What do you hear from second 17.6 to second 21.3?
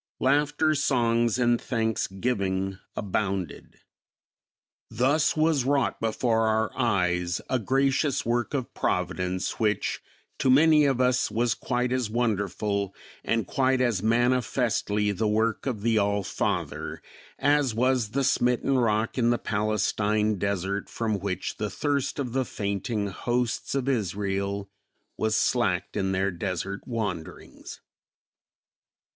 was the smitten rock in the Palestine desert from